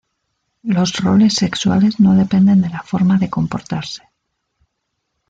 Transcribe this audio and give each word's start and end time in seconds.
Los 0.63 0.95
roles 0.97 1.35
sexuales 1.35 1.99
no 1.99 2.15
dependen 2.15 2.59
de 2.63 2.69
la 2.69 2.81
forma 2.81 3.19
de 3.19 3.29
comportarse. 3.29 4.01